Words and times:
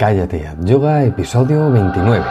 Cállate 0.00 0.48
Yoga, 0.62 1.04
episodio 1.04 1.70
29. 1.70 2.24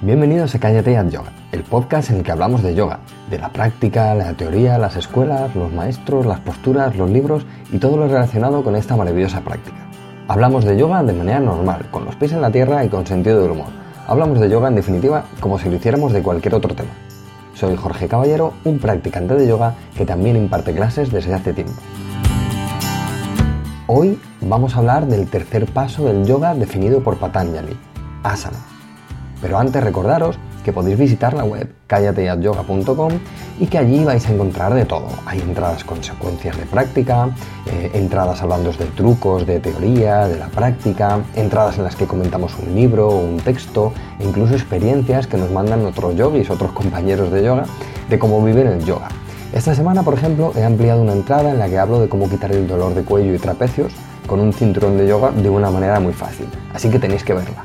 Bienvenidos 0.00 0.54
a 0.54 0.58
Cállate 0.58 0.96
Ad 0.96 1.10
Yoga, 1.10 1.30
el 1.52 1.62
podcast 1.62 2.08
en 2.08 2.16
el 2.16 2.22
que 2.22 2.32
hablamos 2.32 2.62
de 2.62 2.74
yoga, 2.74 3.00
de 3.28 3.38
la 3.38 3.50
práctica, 3.50 4.14
la 4.14 4.32
teoría, 4.32 4.78
las 4.78 4.96
escuelas, 4.96 5.54
los 5.54 5.70
maestros, 5.70 6.24
las 6.24 6.40
posturas, 6.40 6.96
los 6.96 7.10
libros 7.10 7.44
y 7.70 7.76
todo 7.76 7.98
lo 7.98 8.08
relacionado 8.08 8.64
con 8.64 8.76
esta 8.76 8.96
maravillosa 8.96 9.42
práctica. 9.42 9.76
Hablamos 10.26 10.64
de 10.64 10.78
yoga 10.78 11.02
de 11.02 11.12
manera 11.12 11.40
normal, 11.40 11.88
con 11.90 12.06
los 12.06 12.16
pies 12.16 12.32
en 12.32 12.40
la 12.40 12.50
tierra 12.50 12.82
y 12.82 12.88
con 12.88 13.06
sentido 13.06 13.42
del 13.42 13.50
humor. 13.50 13.68
Hablamos 14.06 14.40
de 14.40 14.48
yoga 14.48 14.68
en 14.68 14.76
definitiva 14.76 15.26
como 15.40 15.58
si 15.58 15.68
lo 15.68 15.76
hiciéramos 15.76 16.14
de 16.14 16.22
cualquier 16.22 16.54
otro 16.54 16.74
tema. 16.74 16.92
Soy 17.52 17.76
Jorge 17.76 18.08
Caballero, 18.08 18.54
un 18.64 18.78
practicante 18.78 19.34
de 19.34 19.46
yoga 19.46 19.74
que 19.94 20.06
también 20.06 20.36
imparte 20.36 20.72
clases 20.72 21.12
desde 21.12 21.34
hace 21.34 21.52
tiempo. 21.52 21.74
Hoy 23.96 24.18
vamos 24.40 24.74
a 24.74 24.80
hablar 24.80 25.06
del 25.06 25.30
tercer 25.30 25.66
paso 25.66 26.06
del 26.06 26.26
yoga 26.26 26.52
definido 26.56 26.98
por 27.04 27.18
Patanjali, 27.18 27.78
asana. 28.24 28.58
Pero 29.40 29.56
antes 29.56 29.84
recordaros 29.84 30.36
que 30.64 30.72
podéis 30.72 30.98
visitar 30.98 31.32
la 31.32 31.44
web 31.44 31.72
callateatyoga.com 31.86 33.12
y 33.60 33.66
que 33.68 33.78
allí 33.78 34.02
vais 34.02 34.26
a 34.28 34.32
encontrar 34.32 34.74
de 34.74 34.84
todo. 34.84 35.06
Hay 35.26 35.40
entradas 35.42 35.84
con 35.84 36.02
secuencias 36.02 36.56
de 36.56 36.66
práctica, 36.66 37.28
eh, 37.66 37.92
entradas 37.94 38.42
hablando 38.42 38.72
de 38.72 38.86
trucos, 38.86 39.46
de 39.46 39.60
teoría, 39.60 40.26
de 40.26 40.40
la 40.40 40.48
práctica, 40.48 41.20
entradas 41.36 41.78
en 41.78 41.84
las 41.84 41.94
que 41.94 42.08
comentamos 42.08 42.52
un 42.58 42.74
libro 42.74 43.10
o 43.10 43.20
un 43.20 43.36
texto 43.36 43.92
e 44.18 44.24
incluso 44.24 44.54
experiencias 44.54 45.28
que 45.28 45.36
nos 45.36 45.52
mandan 45.52 45.86
otros 45.86 46.16
yogis, 46.16 46.50
otros 46.50 46.72
compañeros 46.80 47.30
de 47.30 47.44
yoga, 47.44 47.66
de 48.10 48.18
cómo 48.18 48.42
viven 48.42 48.66
el 48.66 48.84
yoga. 48.84 49.06
Esta 49.54 49.72
semana, 49.72 50.02
por 50.02 50.14
ejemplo, 50.14 50.52
he 50.56 50.64
ampliado 50.64 51.00
una 51.00 51.12
entrada 51.12 51.52
en 51.52 51.60
la 51.60 51.68
que 51.68 51.78
hablo 51.78 52.00
de 52.00 52.08
cómo 52.08 52.28
quitar 52.28 52.50
el 52.50 52.66
dolor 52.66 52.92
de 52.92 53.04
cuello 53.04 53.32
y 53.32 53.38
trapecios 53.38 53.92
con 54.26 54.40
un 54.40 54.52
cinturón 54.52 54.98
de 54.98 55.06
yoga 55.06 55.30
de 55.30 55.48
una 55.48 55.70
manera 55.70 56.00
muy 56.00 56.12
fácil, 56.12 56.48
así 56.74 56.90
que 56.90 56.98
tenéis 56.98 57.22
que 57.22 57.34
verla. 57.34 57.64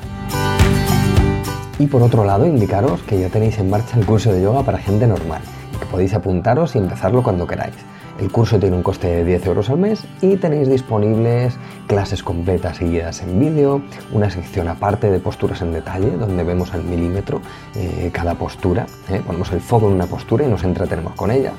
Y 1.80 1.88
por 1.88 2.04
otro 2.04 2.24
lado, 2.24 2.46
indicaros 2.46 3.02
que 3.02 3.20
ya 3.20 3.30
tenéis 3.30 3.58
en 3.58 3.72
marcha 3.72 3.98
el 3.98 4.06
curso 4.06 4.32
de 4.32 4.40
yoga 4.40 4.62
para 4.62 4.78
gente 4.78 5.08
normal 5.08 5.42
que 5.80 5.86
podéis 5.88 6.14
apuntaros 6.14 6.76
y 6.76 6.78
empezarlo 6.78 7.24
cuando 7.24 7.48
queráis. 7.48 7.74
El 8.20 8.30
curso 8.30 8.60
tiene 8.60 8.76
un 8.76 8.84
coste 8.84 9.08
de 9.08 9.24
10 9.24 9.46
euros 9.46 9.70
al 9.70 9.78
mes 9.78 10.06
y 10.22 10.36
tenéis 10.36 10.68
disponibles 10.68 11.58
clases 11.88 12.22
completas 12.22 12.82
y 12.82 12.86
guiadas 12.86 13.22
en 13.22 13.40
vídeo, 13.40 13.82
una 14.12 14.30
sección 14.30 14.68
aparte 14.68 15.10
de 15.10 15.20
posturas 15.20 15.62
en 15.62 15.72
detalle 15.72 16.12
donde 16.12 16.44
vemos 16.44 16.74
al 16.74 16.84
milímetro 16.84 17.42
eh, 17.76 18.10
cada 18.12 18.36
postura, 18.36 18.88
¿eh? 19.10 19.22
ponemos 19.26 19.50
el 19.54 19.62
foco 19.62 19.88
en 19.88 19.94
una 19.94 20.06
postura 20.06 20.46
y 20.46 20.50
nos 20.50 20.66
entretenemos 20.66 21.14
con 21.14 21.32
ella, 21.32 21.54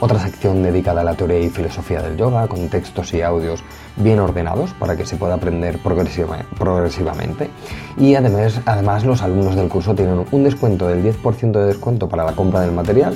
otra 0.00 0.18
sección 0.18 0.62
dedicada 0.62 1.02
a 1.02 1.04
la 1.04 1.14
teoría 1.14 1.38
y 1.38 1.50
filosofía 1.50 2.00
del 2.00 2.16
yoga 2.16 2.48
con 2.48 2.66
textos 2.70 3.12
y 3.12 3.20
audios 3.20 3.62
bien 3.96 4.18
ordenados 4.18 4.72
para 4.72 4.96
que 4.96 5.04
se 5.04 5.16
pueda 5.16 5.34
aprender 5.34 5.78
progresivamente 5.82 7.50
y 7.98 8.14
además, 8.14 8.62
además 8.64 9.04
los 9.04 9.20
alumnos 9.20 9.54
del 9.54 9.68
curso 9.68 9.94
tienen 9.94 10.24
un 10.30 10.44
descuento 10.44 10.88
del 10.88 11.04
10% 11.04 11.52
de 11.52 11.66
descuento 11.66 12.08
para 12.08 12.24
la 12.24 12.32
compra 12.32 12.60
del 12.60 12.72
material, 12.72 13.14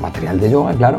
material 0.00 0.40
de 0.40 0.50
yoga, 0.50 0.74
claro, 0.74 0.98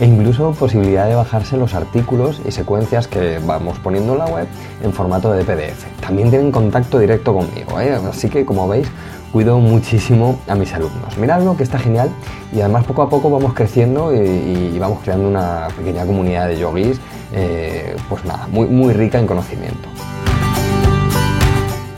e 0.00 0.06
incluso 0.06 0.52
posibilidad 0.52 1.08
de 1.08 1.14
bajarse 1.14 1.56
los 1.56 1.74
artículos 1.74 2.40
y 2.46 2.52
secuencias 2.52 3.08
que 3.08 3.38
vamos 3.44 3.78
poniendo 3.78 4.12
en 4.12 4.18
la 4.18 4.26
web 4.26 4.46
en 4.82 4.92
formato 4.92 5.32
de 5.32 5.44
PDF. 5.44 5.84
También 6.00 6.30
tienen 6.30 6.50
contacto 6.50 6.98
directo 6.98 7.32
conmigo, 7.34 7.80
¿eh? 7.80 7.98
así 8.08 8.28
que 8.28 8.44
como 8.44 8.68
veis 8.68 8.88
cuido 9.32 9.58
muchísimo 9.58 10.38
a 10.46 10.54
mis 10.54 10.72
alumnos. 10.74 11.16
Miradlo 11.16 11.56
que 11.56 11.62
está 11.62 11.78
genial 11.78 12.10
y 12.52 12.60
además 12.60 12.84
poco 12.84 13.02
a 13.02 13.08
poco 13.08 13.30
vamos 13.30 13.54
creciendo 13.54 14.14
y, 14.14 14.78
vamos 14.78 15.00
creando 15.02 15.26
una 15.26 15.68
pequeña 15.76 16.04
comunidad 16.04 16.48
de 16.48 16.58
yogis, 16.58 17.00
eh, 17.32 17.96
pues 18.08 18.24
nada, 18.24 18.46
muy, 18.48 18.66
muy 18.66 18.92
rica 18.92 19.18
en 19.18 19.26
conocimiento. 19.26 19.88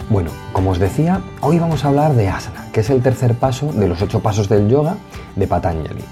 Bueno, 0.09 0.31
como 0.53 0.71
os 0.71 0.79
decía, 0.79 1.23
hoy 1.41 1.59
vamos 1.59 1.85
a 1.85 1.89
hablar 1.89 2.15
de 2.15 2.29
asana, 2.29 2.69
que 2.73 2.81
es 2.81 2.91
el 2.91 3.03
tercer 3.03 3.35
paso 3.35 3.73
de 3.73 3.89
los 3.89 4.01
ocho 4.01 4.21
pasos 4.21 4.49
del 4.49 4.69
yoga 4.69 4.97
de 5.35 5.47
Patanjali. 5.49 6.05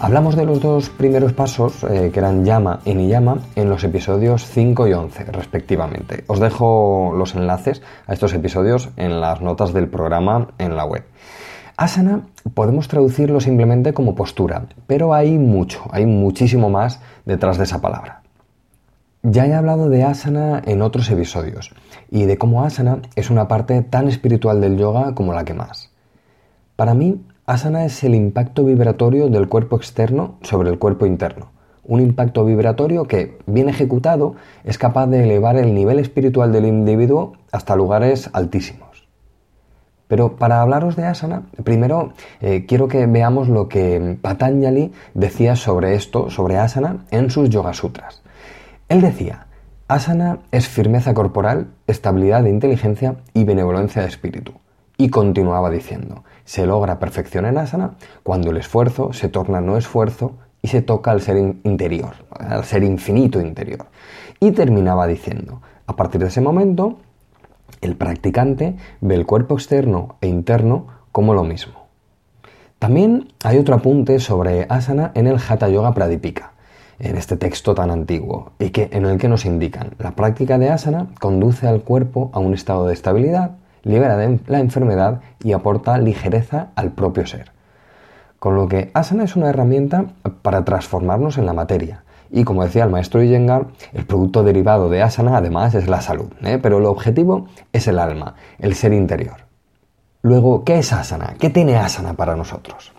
Hablamos 0.00 0.34
de 0.34 0.44
los 0.44 0.60
dos 0.60 0.90
primeros 0.90 1.32
pasos, 1.32 1.84
eh, 1.84 2.10
que 2.12 2.18
eran 2.18 2.44
Yama 2.44 2.80
y 2.84 2.94
Niyama, 2.94 3.38
en 3.54 3.70
los 3.70 3.84
episodios 3.84 4.44
5 4.44 4.88
y 4.88 4.92
11, 4.92 5.24
respectivamente. 5.26 6.24
Os 6.26 6.40
dejo 6.40 7.12
los 7.16 7.34
enlaces 7.36 7.80
a 8.06 8.12
estos 8.12 8.34
episodios 8.34 8.90
en 8.96 9.20
las 9.20 9.40
notas 9.40 9.72
del 9.72 9.88
programa 9.88 10.48
en 10.58 10.76
la 10.76 10.84
web. 10.84 11.04
Asana 11.76 12.22
podemos 12.54 12.88
traducirlo 12.88 13.40
simplemente 13.40 13.94
como 13.94 14.16
postura, 14.16 14.66
pero 14.88 15.14
hay 15.14 15.38
mucho, 15.38 15.84
hay 15.90 16.06
muchísimo 16.06 16.70
más 16.70 17.00
detrás 17.24 17.56
de 17.56 17.64
esa 17.64 17.80
palabra. 17.80 18.22
Ya 19.22 19.46
he 19.46 19.54
hablado 19.54 19.88
de 19.88 20.02
asana 20.02 20.60
en 20.66 20.82
otros 20.82 21.08
episodios 21.10 21.72
y 22.10 22.24
de 22.24 22.36
cómo 22.36 22.64
asana 22.64 22.98
es 23.14 23.30
una 23.30 23.48
parte 23.48 23.80
tan 23.82 24.08
espiritual 24.08 24.60
del 24.60 24.76
yoga 24.76 25.14
como 25.14 25.32
la 25.32 25.44
que 25.44 25.54
más. 25.54 25.90
Para 26.76 26.94
mí, 26.94 27.24
Asana 27.46 27.84
es 27.84 28.02
el 28.04 28.14
impacto 28.14 28.64
vibratorio 28.64 29.28
del 29.28 29.50
cuerpo 29.50 29.76
externo 29.76 30.38
sobre 30.40 30.70
el 30.70 30.78
cuerpo 30.78 31.04
interno. 31.04 31.52
Un 31.84 32.00
impacto 32.00 32.42
vibratorio 32.46 33.04
que, 33.04 33.36
bien 33.44 33.68
ejecutado, 33.68 34.34
es 34.64 34.78
capaz 34.78 35.08
de 35.08 35.24
elevar 35.24 35.58
el 35.58 35.74
nivel 35.74 35.98
espiritual 35.98 36.52
del 36.52 36.64
individuo 36.64 37.34
hasta 37.52 37.76
lugares 37.76 38.30
altísimos. 38.32 39.06
Pero 40.08 40.36
para 40.36 40.62
hablaros 40.62 40.96
de 40.96 41.04
asana, 41.04 41.42
primero 41.64 42.14
eh, 42.40 42.64
quiero 42.66 42.88
que 42.88 43.04
veamos 43.04 43.50
lo 43.50 43.68
que 43.68 44.16
Patanjali 44.22 44.92
decía 45.12 45.54
sobre 45.54 45.96
esto, 45.96 46.30
sobre 46.30 46.56
asana, 46.56 47.04
en 47.10 47.28
sus 47.28 47.50
Yoga 47.50 47.74
Sutras. 47.74 48.22
Él 48.88 49.02
decía, 49.02 49.48
asana 49.86 50.38
es 50.50 50.66
firmeza 50.66 51.12
corporal, 51.12 51.66
estabilidad 51.88 52.42
de 52.42 52.48
inteligencia 52.48 53.16
y 53.34 53.44
benevolencia 53.44 54.00
de 54.00 54.08
espíritu. 54.08 54.63
Y 54.96 55.08
continuaba 55.08 55.70
diciendo, 55.70 56.24
se 56.44 56.66
logra 56.66 56.98
perfección 56.98 57.46
en 57.46 57.58
asana 57.58 57.94
cuando 58.22 58.50
el 58.50 58.58
esfuerzo 58.58 59.12
se 59.12 59.28
torna 59.28 59.60
no 59.60 59.76
esfuerzo 59.76 60.36
y 60.62 60.68
se 60.68 60.82
toca 60.82 61.10
al 61.10 61.20
ser 61.20 61.36
interior, 61.36 62.14
al 62.30 62.64
ser 62.64 62.84
infinito 62.84 63.40
interior. 63.40 63.86
Y 64.40 64.52
terminaba 64.52 65.06
diciendo, 65.06 65.60
a 65.86 65.96
partir 65.96 66.20
de 66.20 66.28
ese 66.28 66.40
momento, 66.40 66.98
el 67.80 67.96
practicante 67.96 68.76
ve 69.00 69.14
el 69.14 69.26
cuerpo 69.26 69.54
externo 69.54 70.16
e 70.20 70.28
interno 70.28 70.86
como 71.12 71.34
lo 71.34 71.44
mismo. 71.44 71.84
También 72.78 73.28
hay 73.42 73.58
otro 73.58 73.74
apunte 73.74 74.18
sobre 74.20 74.66
asana 74.68 75.12
en 75.14 75.26
el 75.26 75.38
Hatha 75.38 75.68
Yoga 75.68 75.92
Pradipika, 75.92 76.52
en 76.98 77.16
este 77.16 77.36
texto 77.36 77.74
tan 77.74 77.90
antiguo, 77.90 78.52
y 78.58 78.70
que, 78.70 78.88
en 78.92 79.06
el 79.06 79.18
que 79.18 79.28
nos 79.28 79.44
indican, 79.44 79.94
la 79.98 80.12
práctica 80.12 80.58
de 80.58 80.70
asana 80.70 81.08
conduce 81.20 81.66
al 81.66 81.82
cuerpo 81.82 82.30
a 82.32 82.38
un 82.38 82.54
estado 82.54 82.86
de 82.86 82.94
estabilidad, 82.94 83.56
libera 83.84 84.16
de 84.16 84.40
la 84.46 84.58
enfermedad 84.58 85.20
y 85.42 85.52
aporta 85.52 85.96
ligereza 85.98 86.68
al 86.74 86.92
propio 86.92 87.26
ser. 87.26 87.52
Con 88.38 88.56
lo 88.56 88.68
que 88.68 88.90
asana 88.92 89.24
es 89.24 89.36
una 89.36 89.48
herramienta 89.48 90.06
para 90.42 90.64
transformarnos 90.64 91.38
en 91.38 91.46
la 91.46 91.52
materia. 91.52 92.04
Y 92.30 92.44
como 92.44 92.64
decía 92.64 92.84
el 92.84 92.90
maestro 92.90 93.22
Iyengar, 93.22 93.68
el 93.92 94.06
producto 94.06 94.42
derivado 94.42 94.90
de 94.90 95.02
asana 95.02 95.36
además 95.36 95.74
es 95.74 95.88
la 95.88 96.00
salud, 96.00 96.32
¿eh? 96.42 96.58
pero 96.60 96.78
el 96.78 96.86
objetivo 96.86 97.46
es 97.72 97.86
el 97.86 97.98
alma, 97.98 98.34
el 98.58 98.74
ser 98.74 98.92
interior. 98.92 99.44
Luego, 100.22 100.64
¿qué 100.64 100.78
es 100.78 100.92
asana? 100.92 101.34
¿Qué 101.38 101.50
tiene 101.50 101.76
asana 101.76 102.14
para 102.14 102.34
nosotros? 102.34 102.92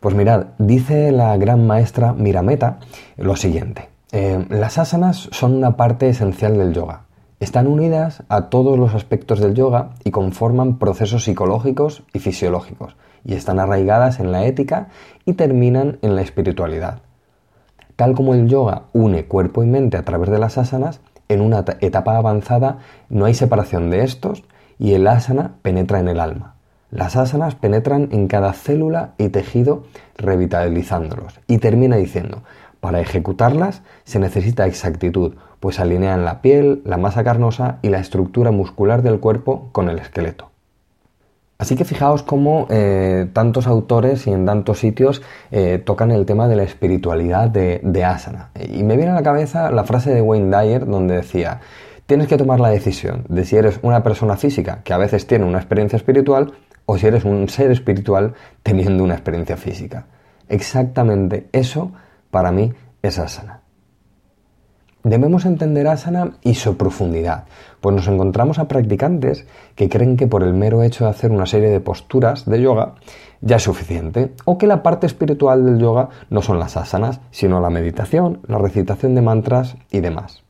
Pues 0.00 0.14
mirad, 0.14 0.46
dice 0.58 1.12
la 1.12 1.36
gran 1.36 1.66
maestra 1.66 2.12
Mirameta 2.12 2.78
lo 3.16 3.36
siguiente. 3.36 3.88
Eh, 4.12 4.46
las 4.48 4.78
asanas 4.78 5.28
son 5.32 5.54
una 5.54 5.76
parte 5.76 6.08
esencial 6.08 6.56
del 6.56 6.72
yoga. 6.72 7.05
Están 7.38 7.66
unidas 7.66 8.22
a 8.30 8.48
todos 8.48 8.78
los 8.78 8.94
aspectos 8.94 9.40
del 9.40 9.54
yoga 9.54 9.90
y 10.04 10.10
conforman 10.10 10.78
procesos 10.78 11.24
psicológicos 11.24 12.02
y 12.14 12.18
fisiológicos, 12.18 12.96
y 13.26 13.34
están 13.34 13.58
arraigadas 13.58 14.20
en 14.20 14.32
la 14.32 14.46
ética 14.46 14.88
y 15.26 15.34
terminan 15.34 15.98
en 16.00 16.16
la 16.16 16.22
espiritualidad. 16.22 17.02
Tal 17.94 18.14
como 18.14 18.32
el 18.32 18.48
yoga 18.48 18.84
une 18.94 19.26
cuerpo 19.26 19.62
y 19.62 19.66
mente 19.66 19.98
a 19.98 20.04
través 20.04 20.30
de 20.30 20.38
las 20.38 20.56
asanas, 20.56 21.00
en 21.28 21.42
una 21.42 21.62
etapa 21.80 22.16
avanzada 22.16 22.78
no 23.10 23.26
hay 23.26 23.34
separación 23.34 23.90
de 23.90 24.04
estos 24.04 24.44
y 24.78 24.94
el 24.94 25.06
asana 25.06 25.56
penetra 25.60 26.00
en 26.00 26.08
el 26.08 26.20
alma. 26.20 26.54
Las 26.90 27.16
asanas 27.16 27.54
penetran 27.54 28.08
en 28.12 28.28
cada 28.28 28.52
célula 28.54 29.12
y 29.18 29.28
tejido 29.28 29.84
revitalizándolos. 30.16 31.40
Y 31.48 31.58
termina 31.58 31.96
diciendo, 31.96 32.44
para 32.86 33.00
ejecutarlas 33.00 33.82
se 34.04 34.20
necesita 34.20 34.64
exactitud, 34.64 35.34
pues 35.58 35.80
alinean 35.80 36.24
la 36.24 36.40
piel, 36.40 36.82
la 36.84 36.98
masa 36.98 37.24
carnosa 37.24 37.80
y 37.82 37.88
la 37.88 37.98
estructura 37.98 38.52
muscular 38.52 39.02
del 39.02 39.18
cuerpo 39.18 39.70
con 39.72 39.88
el 39.88 39.98
esqueleto. 39.98 40.52
Así 41.58 41.74
que 41.74 41.84
fijaos 41.84 42.22
cómo 42.22 42.68
eh, 42.70 43.26
tantos 43.32 43.66
autores 43.66 44.28
y 44.28 44.30
en 44.30 44.46
tantos 44.46 44.78
sitios 44.78 45.20
eh, 45.50 45.82
tocan 45.84 46.12
el 46.12 46.26
tema 46.26 46.46
de 46.46 46.54
la 46.54 46.62
espiritualidad 46.62 47.50
de, 47.50 47.80
de, 47.82 48.04
asana. 48.04 48.50
Y 48.54 48.84
me 48.84 48.96
viene 48.96 49.10
a 49.10 49.16
la 49.16 49.24
cabeza 49.24 49.72
la 49.72 49.82
frase 49.82 50.14
de 50.14 50.22
Wayne 50.22 50.56
Dyer 50.56 50.86
donde 50.86 51.16
decía, 51.16 51.62
tienes 52.06 52.28
que 52.28 52.36
tomar 52.36 52.60
la 52.60 52.68
decisión 52.68 53.24
de 53.28 53.44
si 53.44 53.56
eres 53.56 53.80
una 53.82 54.04
persona 54.04 54.36
física 54.36 54.82
que 54.84 54.92
a 54.92 54.96
veces 54.96 55.26
tiene 55.26 55.44
una 55.44 55.58
experiencia 55.58 55.96
espiritual 55.96 56.52
o 56.84 56.96
si 56.98 57.08
eres 57.08 57.24
un 57.24 57.48
ser 57.48 57.72
espiritual 57.72 58.34
teniendo 58.62 59.02
una 59.02 59.14
experiencia 59.14 59.56
física. 59.56 60.06
Exactamente 60.48 61.48
eso 61.50 61.90
para 62.36 62.52
mí 62.52 62.70
es 63.00 63.18
asana. 63.18 63.62
Debemos 65.04 65.46
entender 65.46 65.88
asana 65.88 66.32
y 66.42 66.52
su 66.52 66.76
profundidad, 66.76 67.44
pues 67.80 67.96
nos 67.96 68.08
encontramos 68.08 68.58
a 68.58 68.68
practicantes 68.68 69.46
que 69.74 69.88
creen 69.88 70.18
que 70.18 70.26
por 70.26 70.42
el 70.42 70.52
mero 70.52 70.82
hecho 70.82 71.04
de 71.04 71.10
hacer 71.12 71.30
una 71.30 71.46
serie 71.46 71.70
de 71.70 71.80
posturas 71.80 72.44
de 72.44 72.60
yoga 72.60 72.96
ya 73.40 73.56
es 73.56 73.62
suficiente, 73.62 74.34
o 74.44 74.58
que 74.58 74.66
la 74.66 74.82
parte 74.82 75.06
espiritual 75.06 75.64
del 75.64 75.78
yoga 75.78 76.10
no 76.28 76.42
son 76.42 76.58
las 76.58 76.76
asanas, 76.76 77.20
sino 77.30 77.58
la 77.58 77.70
meditación, 77.70 78.42
la 78.48 78.58
recitación 78.58 79.14
de 79.14 79.22
mantras 79.22 79.76
y 79.90 80.00
demás. 80.00 80.42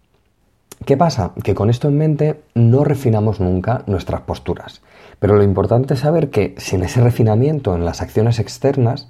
¿Qué 0.85 0.97
pasa? 0.97 1.35
Que 1.45 1.55
con 1.55 1.71
esto 1.71 1.87
en 1.87 1.99
mente 1.99 2.43
no 2.57 2.83
refinamos 2.83 3.39
nunca 3.39 3.85
nuestras 3.87 4.23
posturas, 4.23 4.83
pero 5.21 5.37
lo 5.37 5.45
importante 5.45 5.95
es 5.95 6.01
saber 6.01 6.31
que 6.31 6.57
sin 6.59 6.83
ese 6.83 7.01
refinamiento 7.01 7.77
en 7.77 7.85
las 7.85 8.03
acciones 8.03 8.41
externas, 8.41 9.09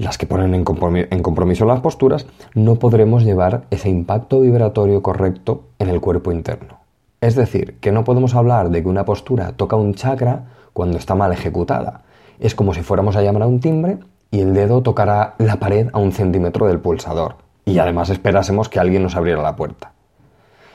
las 0.00 0.16
que 0.16 0.26
ponen 0.26 0.54
en 0.54 1.22
compromiso 1.22 1.66
las 1.66 1.80
posturas, 1.80 2.26
no 2.54 2.76
podremos 2.76 3.22
llevar 3.22 3.66
ese 3.70 3.90
impacto 3.90 4.40
vibratorio 4.40 5.02
correcto 5.02 5.64
en 5.78 5.90
el 5.90 6.00
cuerpo 6.00 6.32
interno. 6.32 6.78
Es 7.20 7.34
decir, 7.34 7.76
que 7.80 7.92
no 7.92 8.02
podemos 8.02 8.34
hablar 8.34 8.70
de 8.70 8.82
que 8.82 8.88
una 8.88 9.04
postura 9.04 9.52
toca 9.52 9.76
un 9.76 9.92
chakra 9.92 10.46
cuando 10.72 10.96
está 10.96 11.14
mal 11.14 11.34
ejecutada. 11.34 12.04
Es 12.38 12.54
como 12.54 12.72
si 12.72 12.80
fuéramos 12.80 13.14
a 13.14 13.20
llamar 13.20 13.42
a 13.42 13.46
un 13.46 13.60
timbre 13.60 13.98
y 14.30 14.40
el 14.40 14.54
dedo 14.54 14.80
tocará 14.80 15.34
la 15.36 15.56
pared 15.56 15.88
a 15.92 15.98
un 15.98 16.12
centímetro 16.12 16.66
del 16.66 16.80
pulsador 16.80 17.36
y 17.66 17.78
además 17.78 18.08
esperásemos 18.08 18.70
que 18.70 18.80
alguien 18.80 19.02
nos 19.02 19.16
abriera 19.16 19.42
la 19.42 19.54
puerta. 19.54 19.92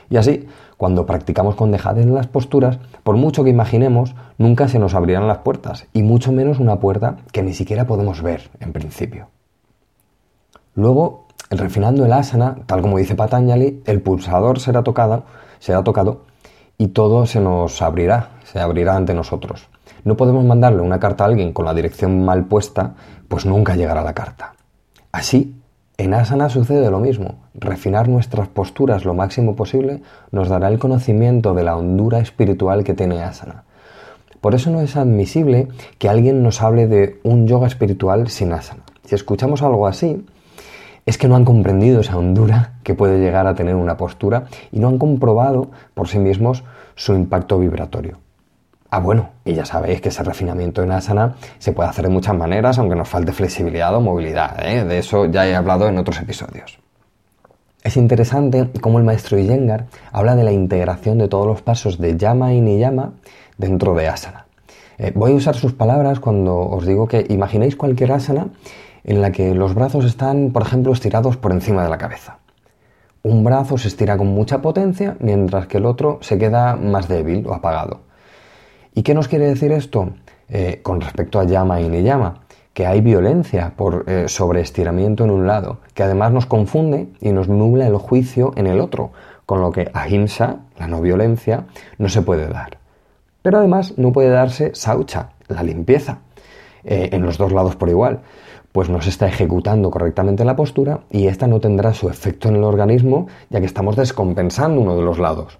Y 0.08 0.16
así, 0.16 0.46
cuando 0.76 1.06
practicamos 1.06 1.54
con 1.54 1.70
dejadez 1.70 2.06
las 2.06 2.26
posturas, 2.26 2.78
por 3.02 3.16
mucho 3.16 3.44
que 3.44 3.50
imaginemos, 3.50 4.14
nunca 4.38 4.68
se 4.68 4.78
nos 4.78 4.94
abrirán 4.94 5.26
las 5.26 5.38
puertas, 5.38 5.86
y 5.92 6.02
mucho 6.02 6.32
menos 6.32 6.60
una 6.60 6.78
puerta 6.78 7.18
que 7.32 7.42
ni 7.42 7.54
siquiera 7.54 7.86
podemos 7.86 8.22
ver 8.22 8.50
en 8.60 8.72
principio. 8.72 9.28
Luego, 10.74 11.26
refinando 11.50 12.04
el 12.04 12.12
asana, 12.12 12.58
tal 12.66 12.82
como 12.82 12.98
dice 12.98 13.14
Patanjali, 13.14 13.82
el 13.86 14.02
pulsador 14.02 14.60
será 14.60 14.82
tocado, 14.82 15.24
será 15.58 15.82
tocado 15.82 16.22
y 16.78 16.88
todo 16.88 17.26
se 17.26 17.40
nos 17.40 17.80
abrirá, 17.80 18.30
se 18.44 18.60
abrirá 18.60 18.96
ante 18.96 19.14
nosotros. 19.14 19.68
No 20.04 20.16
podemos 20.16 20.44
mandarle 20.44 20.82
una 20.82 21.00
carta 21.00 21.24
a 21.24 21.28
alguien 21.28 21.52
con 21.52 21.64
la 21.64 21.74
dirección 21.74 22.24
mal 22.24 22.44
puesta, 22.44 22.94
pues 23.28 23.46
nunca 23.46 23.74
llegará 23.74 24.02
la 24.02 24.12
carta. 24.12 24.54
Así, 25.12 25.56
en 25.98 26.12
asana 26.12 26.48
sucede 26.50 26.90
lo 26.90 27.00
mismo. 27.00 27.36
Refinar 27.54 28.08
nuestras 28.08 28.48
posturas 28.48 29.04
lo 29.04 29.14
máximo 29.14 29.56
posible 29.56 30.02
nos 30.30 30.48
dará 30.48 30.68
el 30.68 30.78
conocimiento 30.78 31.54
de 31.54 31.64
la 31.64 31.76
hondura 31.76 32.18
espiritual 32.18 32.84
que 32.84 32.94
tiene 32.94 33.22
asana. 33.22 33.64
Por 34.42 34.54
eso 34.54 34.70
no 34.70 34.80
es 34.82 34.96
admisible 34.96 35.68
que 35.98 36.08
alguien 36.10 36.42
nos 36.42 36.62
hable 36.62 36.86
de 36.86 37.18
un 37.22 37.46
yoga 37.46 37.66
espiritual 37.66 38.28
sin 38.28 38.52
asana. 38.52 38.82
Si 39.04 39.14
escuchamos 39.14 39.62
algo 39.62 39.86
así, 39.86 40.26
es 41.06 41.16
que 41.16 41.28
no 41.28 41.36
han 41.36 41.44
comprendido 41.44 42.00
esa 42.00 42.18
hondura 42.18 42.74
que 42.82 42.94
puede 42.94 43.18
llegar 43.18 43.46
a 43.46 43.54
tener 43.54 43.74
una 43.74 43.96
postura 43.96 44.46
y 44.72 44.80
no 44.80 44.88
han 44.88 44.98
comprobado 44.98 45.70
por 45.94 46.08
sí 46.08 46.18
mismos 46.18 46.62
su 46.94 47.14
impacto 47.14 47.58
vibratorio. 47.58 48.18
Ah, 48.90 49.00
bueno, 49.00 49.30
y 49.44 49.54
ya 49.54 49.64
sabéis 49.64 50.00
que 50.00 50.10
ese 50.10 50.22
refinamiento 50.22 50.82
en 50.82 50.92
asana 50.92 51.34
se 51.58 51.72
puede 51.72 51.88
hacer 51.88 52.04
de 52.04 52.10
muchas 52.10 52.36
maneras, 52.36 52.78
aunque 52.78 52.94
nos 52.94 53.08
falte 53.08 53.32
flexibilidad 53.32 53.94
o 53.94 54.00
movilidad. 54.00 54.64
¿eh? 54.64 54.84
De 54.84 54.98
eso 54.98 55.26
ya 55.26 55.46
he 55.46 55.56
hablado 55.56 55.88
en 55.88 55.98
otros 55.98 56.20
episodios. 56.20 56.78
Es 57.82 57.96
interesante 57.96 58.68
cómo 58.80 58.98
el 58.98 59.04
maestro 59.04 59.38
Iyengar 59.38 59.86
habla 60.12 60.34
de 60.34 60.44
la 60.44 60.52
integración 60.52 61.18
de 61.18 61.28
todos 61.28 61.46
los 61.46 61.62
pasos 61.62 61.98
de 61.98 62.16
Yama 62.16 62.52
y 62.52 62.60
Niyama 62.60 63.12
dentro 63.58 63.94
de 63.94 64.08
asana. 64.08 64.46
Eh, 64.98 65.12
voy 65.14 65.32
a 65.32 65.36
usar 65.36 65.54
sus 65.54 65.72
palabras 65.72 66.20
cuando 66.20 66.56
os 66.58 66.86
digo 66.86 67.06
que 67.06 67.26
imaginéis 67.28 67.76
cualquier 67.76 68.12
asana 68.12 68.48
en 69.04 69.20
la 69.20 69.30
que 69.30 69.54
los 69.54 69.74
brazos 69.74 70.04
están, 70.04 70.50
por 70.50 70.62
ejemplo, 70.62 70.92
estirados 70.92 71.36
por 71.36 71.52
encima 71.52 71.84
de 71.84 71.90
la 71.90 71.98
cabeza. 71.98 72.38
Un 73.22 73.44
brazo 73.44 73.78
se 73.78 73.88
estira 73.88 74.16
con 74.16 74.28
mucha 74.28 74.62
potencia, 74.62 75.16
mientras 75.20 75.66
que 75.66 75.78
el 75.78 75.86
otro 75.86 76.18
se 76.22 76.38
queda 76.38 76.76
más 76.76 77.08
débil 77.08 77.46
o 77.46 77.54
apagado. 77.54 78.05
¿Y 78.96 79.02
qué 79.02 79.12
nos 79.12 79.28
quiere 79.28 79.44
decir 79.44 79.72
esto 79.72 80.08
eh, 80.48 80.80
con 80.82 81.02
respecto 81.02 81.38
a 81.38 81.44
llama 81.44 81.82
y 81.82 82.02
llama? 82.02 82.40
Que 82.72 82.86
hay 82.86 83.02
violencia 83.02 83.74
por 83.76 84.04
eh, 84.08 84.26
sobreestiramiento 84.26 85.22
en 85.22 85.30
un 85.30 85.46
lado, 85.46 85.80
que 85.92 86.02
además 86.02 86.32
nos 86.32 86.46
confunde 86.46 87.08
y 87.20 87.30
nos 87.30 87.46
nubla 87.46 87.86
el 87.86 87.98
juicio 87.98 88.54
en 88.56 88.66
el 88.66 88.80
otro, 88.80 89.12
con 89.44 89.60
lo 89.60 89.70
que 89.70 89.90
ahimsa, 89.92 90.60
la 90.78 90.86
no 90.86 91.02
violencia, 91.02 91.66
no 91.98 92.08
se 92.08 92.22
puede 92.22 92.48
dar. 92.48 92.78
Pero 93.42 93.58
además 93.58 93.98
no 93.98 94.12
puede 94.12 94.30
darse 94.30 94.74
saucha, 94.74 95.28
la 95.48 95.62
limpieza, 95.62 96.20
eh, 96.82 97.10
en 97.12 97.22
los 97.22 97.36
dos 97.36 97.52
lados 97.52 97.76
por 97.76 97.90
igual, 97.90 98.20
pues 98.72 98.88
no 98.88 99.02
se 99.02 99.10
está 99.10 99.26
ejecutando 99.26 99.90
correctamente 99.90 100.42
la 100.42 100.56
postura 100.56 101.00
y 101.10 101.26
esta 101.26 101.46
no 101.46 101.60
tendrá 101.60 101.92
su 101.92 102.08
efecto 102.08 102.48
en 102.48 102.56
el 102.56 102.64
organismo 102.64 103.26
ya 103.50 103.60
que 103.60 103.66
estamos 103.66 103.94
descompensando 103.94 104.80
uno 104.80 104.96
de 104.96 105.02
los 105.02 105.18
lados. 105.18 105.58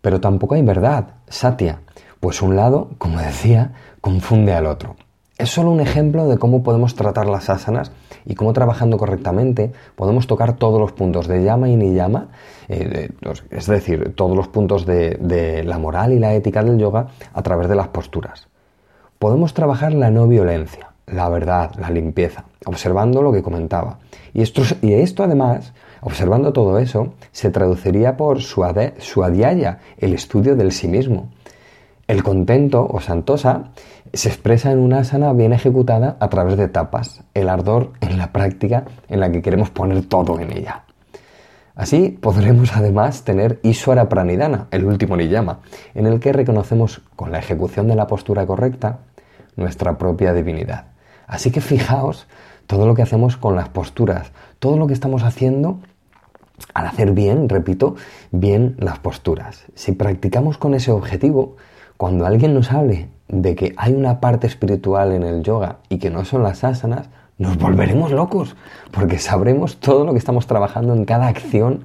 Pero 0.00 0.20
tampoco 0.20 0.54
hay 0.54 0.62
verdad, 0.62 1.16
satya, 1.28 1.80
pues 2.22 2.40
un 2.40 2.54
lado, 2.54 2.90
como 2.98 3.18
decía, 3.18 3.72
confunde 4.00 4.52
al 4.52 4.66
otro. 4.66 4.94
Es 5.38 5.50
solo 5.50 5.72
un 5.72 5.80
ejemplo 5.80 6.28
de 6.28 6.38
cómo 6.38 6.62
podemos 6.62 6.94
tratar 6.94 7.26
las 7.26 7.50
asanas 7.50 7.90
y 8.24 8.36
cómo 8.36 8.52
trabajando 8.52 8.96
correctamente 8.96 9.72
podemos 9.96 10.28
tocar 10.28 10.52
todos 10.52 10.80
los 10.80 10.92
puntos 10.92 11.26
de 11.26 11.42
llama 11.42 11.68
y 11.68 11.74
ni 11.74 11.94
llama, 11.94 12.28
eh, 12.68 13.08
es 13.50 13.66
decir, 13.66 14.14
todos 14.14 14.36
los 14.36 14.46
puntos 14.46 14.86
de, 14.86 15.64
la 15.66 15.78
moral 15.78 16.12
y 16.12 16.20
la 16.20 16.32
ética 16.32 16.62
del 16.62 16.78
yoga 16.78 17.08
a 17.34 17.42
través 17.42 17.68
de 17.68 17.74
las 17.74 17.88
posturas. 17.88 18.46
Podemos 19.18 19.52
trabajar 19.52 19.92
la 19.92 20.12
no 20.12 20.28
violencia, 20.28 20.92
la 21.08 21.28
verdad, 21.28 21.72
la 21.76 21.90
limpieza, 21.90 22.44
observando 22.66 23.20
lo 23.20 23.32
que 23.32 23.42
comentaba. 23.42 23.98
Y 24.32 24.42
esto, 24.42 24.62
y 24.80 24.92
esto 24.92 25.24
además, 25.24 25.72
observando 26.02 26.52
todo 26.52 26.78
eso, 26.78 27.14
se 27.32 27.50
traduciría 27.50 28.16
por 28.16 28.42
su 28.42 28.64
suadiaya, 29.00 29.80
el 29.98 30.14
estudio 30.14 30.54
del 30.54 30.70
sí 30.70 30.86
mismo. 30.86 31.30
El 32.08 32.22
contento 32.22 32.86
o 32.90 33.00
santosa 33.00 33.70
se 34.12 34.28
expresa 34.28 34.72
en 34.72 34.80
una 34.80 34.98
asana 34.98 35.32
bien 35.32 35.52
ejecutada 35.52 36.16
a 36.20 36.28
través 36.28 36.56
de 36.56 36.64
etapas, 36.64 37.22
el 37.34 37.48
ardor 37.48 37.92
en 38.00 38.18
la 38.18 38.32
práctica 38.32 38.84
en 39.08 39.20
la 39.20 39.30
que 39.30 39.40
queremos 39.40 39.70
poner 39.70 40.04
todo 40.06 40.38
en 40.40 40.52
ella. 40.52 40.84
Así 41.74 42.10
podremos 42.10 42.76
además 42.76 43.24
tener 43.24 43.58
Iswara 43.62 44.08
Pranidhana, 44.08 44.66
el 44.70 44.84
último 44.84 45.16
niyama, 45.16 45.60
en 45.94 46.06
el 46.06 46.20
que 46.20 46.32
reconocemos 46.32 47.00
con 47.16 47.32
la 47.32 47.38
ejecución 47.38 47.88
de 47.88 47.96
la 47.96 48.06
postura 48.06 48.46
correcta 48.46 48.98
nuestra 49.56 49.96
propia 49.96 50.34
divinidad. 50.34 50.86
Así 51.26 51.50
que 51.50 51.60
fijaos 51.60 52.26
todo 52.66 52.86
lo 52.86 52.94
que 52.94 53.02
hacemos 53.02 53.36
con 53.36 53.56
las 53.56 53.70
posturas, 53.70 54.32
todo 54.58 54.76
lo 54.76 54.86
que 54.86 54.92
estamos 54.92 55.22
haciendo 55.22 55.80
al 56.74 56.86
hacer 56.86 57.12
bien, 57.12 57.48
repito, 57.48 57.96
bien 58.30 58.76
las 58.78 58.98
posturas. 58.98 59.64
Si 59.74 59.92
practicamos 59.92 60.58
con 60.58 60.74
ese 60.74 60.90
objetivo, 60.90 61.56
cuando 62.02 62.26
alguien 62.26 62.52
nos 62.52 62.72
hable 62.72 63.10
de 63.28 63.54
que 63.54 63.74
hay 63.76 63.92
una 63.92 64.18
parte 64.18 64.48
espiritual 64.48 65.12
en 65.12 65.22
el 65.22 65.44
yoga 65.44 65.76
y 65.88 65.98
que 65.98 66.10
no 66.10 66.24
son 66.24 66.42
las 66.42 66.64
asanas, 66.64 67.08
nos 67.38 67.56
volveremos 67.58 68.10
locos, 68.10 68.56
porque 68.90 69.20
sabremos 69.20 69.76
todo 69.76 70.04
lo 70.04 70.10
que 70.10 70.18
estamos 70.18 70.48
trabajando 70.48 70.94
en 70.94 71.04
cada 71.04 71.28
acción 71.28 71.84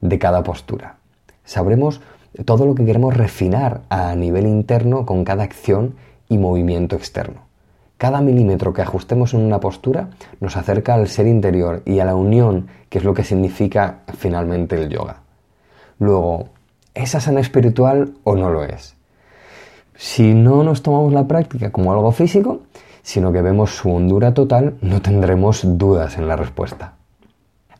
de 0.00 0.20
cada 0.20 0.44
postura. 0.44 0.98
Sabremos 1.42 2.00
todo 2.44 2.64
lo 2.64 2.76
que 2.76 2.84
queremos 2.84 3.16
refinar 3.16 3.80
a 3.88 4.14
nivel 4.14 4.46
interno 4.46 5.04
con 5.04 5.24
cada 5.24 5.42
acción 5.42 5.96
y 6.28 6.38
movimiento 6.38 6.94
externo. 6.94 7.40
Cada 7.98 8.20
milímetro 8.20 8.72
que 8.72 8.82
ajustemos 8.82 9.34
en 9.34 9.40
una 9.40 9.58
postura 9.58 10.10
nos 10.38 10.56
acerca 10.56 10.94
al 10.94 11.08
ser 11.08 11.26
interior 11.26 11.82
y 11.86 11.98
a 11.98 12.04
la 12.04 12.14
unión, 12.14 12.68
que 12.88 12.98
es 12.98 13.04
lo 13.04 13.14
que 13.14 13.24
significa 13.24 14.02
finalmente 14.16 14.80
el 14.80 14.88
yoga. 14.90 15.22
Luego, 15.98 16.50
¿es 16.94 17.16
asana 17.16 17.40
espiritual 17.40 18.14
o 18.22 18.36
no 18.36 18.48
lo 18.48 18.62
es? 18.62 18.99
Si 20.02 20.32
no 20.32 20.64
nos 20.64 20.82
tomamos 20.82 21.12
la 21.12 21.28
práctica 21.28 21.70
como 21.70 21.92
algo 21.92 22.10
físico, 22.10 22.62
sino 23.02 23.32
que 23.32 23.42
vemos 23.42 23.76
su 23.76 23.90
hondura 23.90 24.32
total, 24.32 24.76
no 24.80 25.02
tendremos 25.02 25.60
dudas 25.76 26.16
en 26.16 26.26
la 26.26 26.36
respuesta. 26.36 26.94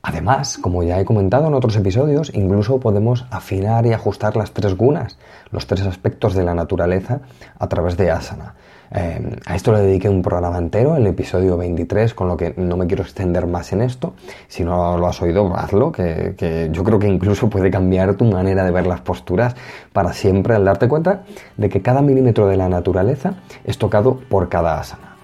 Además, 0.03 0.59
como 0.59 0.83
ya 0.83 1.01
he 1.01 1.07
comentado 1.07 1.47
en 1.47 1.55
otros 1.55 1.77
episodios, 1.77 2.31
incluso 2.35 2.79
podemos 2.79 3.25
afinar 3.31 3.87
y 3.87 3.95
ajustar 3.95 4.37
las 4.37 4.53
tres 4.53 4.77
gunas, 4.77 5.17
los 5.51 5.67
tres 5.67 5.87
aspectos 5.87 6.35
de 6.35 6.45
la 6.45 6.53
naturaleza, 6.53 7.23
a 7.59 7.69
través 7.71 7.97
de 7.97 8.11
asana. 8.11 8.55
Eh, 8.93 9.37
a 9.47 9.55
esto 9.55 9.73
le 9.73 9.81
dediqué 9.83 10.09
un 10.09 10.21
programa 10.21 10.59
entero, 10.59 10.97
el 10.97 11.07
episodio 11.07 11.57
23, 11.57 12.13
con 12.13 12.27
lo 12.27 12.37
que 12.37 12.55
no 12.57 12.77
me 12.77 12.87
quiero 12.87 13.05
extender 13.05 13.47
más 13.47 13.73
en 13.73 13.83
esto. 13.83 14.15
Si 14.49 14.65
no 14.65 14.99
lo 14.99 15.07
has 15.07 15.23
oído, 15.23 15.55
hazlo, 15.55 15.93
que, 15.93 16.69
yo 16.73 16.83
creo 16.83 16.99
que 16.99 17.07
incluso 17.07 17.49
puede 17.49 17.71
cambiar 17.71 18.15
tu 18.15 18.25
manera 18.25 18.65
de 18.65 18.73
ver 18.73 18.87
las 18.87 19.01
posturas 19.01 19.55
para 19.93 20.13
siempre 20.13 20.55
al 20.55 20.65
darte 20.65 20.89
cuenta 20.89 21.23
de 21.57 21.69
que 21.69 21.83
cada 21.83 22.03
milímetro 22.03 22.49
de 22.49 22.57
la 22.57 22.69
naturaleza 22.69 23.35
es 23.65 23.79
tocado 23.79 24.19
por 24.29 24.49
cada 24.49 24.81
asana. 24.81 25.17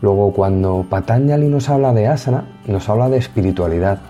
Luego, 0.00 0.32
cuando 0.32 0.86
Patanjali 0.88 1.48
nos 1.48 1.68
habla 1.68 1.92
de 1.92 2.06
asana, 2.06 2.46
nos 2.66 2.88
habla 2.88 3.10
de 3.10 3.18
espiritualidad, 3.18 4.00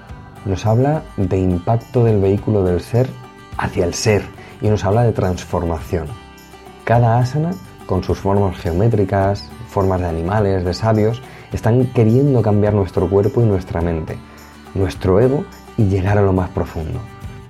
nos 0.44 0.64
habla 0.66 1.02
de 1.16 1.36
impacto 1.36 2.04
del 2.04 2.20
vehículo 2.20 2.62
del 2.62 2.80
ser 2.80 3.08
hacia 3.58 3.84
el 3.84 3.94
ser 3.94 4.22
y 4.62 4.68
nos 4.68 4.84
habla 4.84 5.02
de 5.02 5.12
transformación. 5.12 6.06
Cada 6.84 7.18
asana 7.18 7.50
con 7.90 8.04
sus 8.04 8.20
formas 8.20 8.56
geométricas, 8.56 9.50
formas 9.68 10.00
de 10.00 10.06
animales, 10.06 10.64
de 10.64 10.72
sabios, 10.74 11.20
están 11.52 11.86
queriendo 11.86 12.40
cambiar 12.40 12.72
nuestro 12.72 13.10
cuerpo 13.10 13.42
y 13.42 13.46
nuestra 13.46 13.80
mente, 13.80 14.16
nuestro 14.76 15.18
ego 15.18 15.44
y 15.76 15.86
llegar 15.86 16.16
a 16.16 16.22
lo 16.22 16.32
más 16.32 16.50
profundo. 16.50 17.00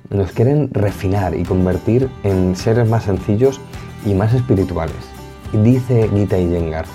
nos 0.09 0.33
quieren 0.33 0.71
refinar 0.73 1.35
y 1.35 1.45
convertir 1.45 2.09
en 2.25 2.57
seres 2.57 2.89
más 2.89 3.05
sencillos 3.05 3.61
y 4.07 4.15
más 4.15 4.33
espirituales. 4.33 4.97
Dice 5.53 6.09
Gita 6.09 6.39
Iyengar, 6.39 6.87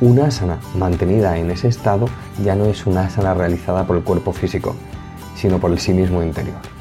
una 0.00 0.26
asana 0.26 0.60
mantenida 0.78 1.36
en 1.36 1.50
ese 1.50 1.68
estado 1.68 2.06
ya 2.44 2.54
no 2.54 2.66
es 2.66 2.86
una 2.86 3.06
asana 3.06 3.34
realizada 3.34 3.84
por 3.84 3.96
el 3.96 4.04
cuerpo 4.04 4.32
físico, 4.32 4.76
sino 5.34 5.58
por 5.58 5.72
el 5.72 5.80
sí 5.80 5.92
mismo 5.92 6.22
interior. 6.22 6.71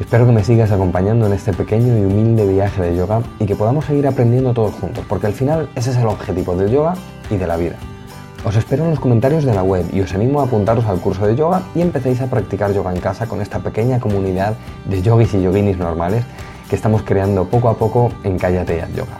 Espero 0.00 0.26
que 0.26 0.32
me 0.32 0.44
sigas 0.44 0.70
acompañando 0.70 1.26
en 1.26 1.32
este 1.32 1.52
pequeño 1.52 1.98
y 1.98 2.04
humilde 2.04 2.46
viaje 2.46 2.82
de 2.82 2.96
yoga 2.96 3.20
y 3.40 3.46
que 3.46 3.56
podamos 3.56 3.84
seguir 3.84 4.06
aprendiendo 4.06 4.54
todos 4.54 4.74
juntos, 4.74 5.04
porque 5.08 5.26
al 5.26 5.32
final 5.32 5.68
ese 5.74 5.90
es 5.90 5.96
el 5.96 6.06
objetivo 6.06 6.54
del 6.54 6.70
yoga 6.70 6.94
y 7.30 7.36
de 7.36 7.46
la 7.46 7.56
vida. 7.56 7.76
Os 8.44 8.54
espero 8.54 8.84
en 8.84 8.90
los 8.90 9.00
comentarios 9.00 9.44
de 9.44 9.52
la 9.52 9.64
web 9.64 9.84
y 9.92 10.00
os 10.00 10.14
animo 10.14 10.40
a 10.40 10.44
apuntaros 10.44 10.84
al 10.86 11.00
curso 11.00 11.26
de 11.26 11.34
yoga 11.34 11.62
y 11.74 11.80
empecéis 11.80 12.20
a 12.20 12.30
practicar 12.30 12.72
yoga 12.72 12.94
en 12.94 13.00
casa 13.00 13.26
con 13.26 13.42
esta 13.42 13.58
pequeña 13.58 13.98
comunidad 13.98 14.54
de 14.88 15.02
yogis 15.02 15.34
y 15.34 15.42
yoginis 15.42 15.76
normales 15.76 16.24
que 16.70 16.76
estamos 16.76 17.02
creando 17.02 17.46
poco 17.46 17.68
a 17.68 17.76
poco 17.76 18.12
en 18.22 18.38
Cállate 18.38 18.84
Yoga. 18.94 19.18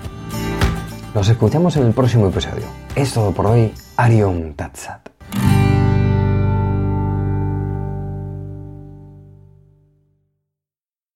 Nos 1.15 1.29
escuchamos 1.29 1.77
en 1.77 1.87
el 1.87 1.93
próximo 1.93 2.29
episodio. 2.29 2.67
Es 2.95 3.13
todo 3.13 3.33
por 3.33 3.47
hoy. 3.47 3.73
Arion 3.97 4.55
Tatsat. 4.55 5.08